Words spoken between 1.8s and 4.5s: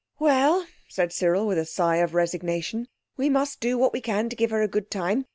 of resignation, "we must do what we can to give